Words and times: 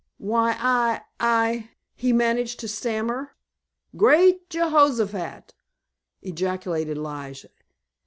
"Why 0.17 0.55
I—I——" 0.57 1.69
he 1.93 2.11
managed 2.11 2.59
to 2.61 2.67
stammer. 2.67 3.35
"Great 3.95 4.49
Jehoshaphat!" 4.49 5.53
ejaculated 6.23 6.97
Lige. 6.97 7.45